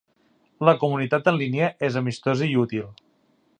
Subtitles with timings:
[0.69, 2.91] La comunitat en línia és amistosa i útil.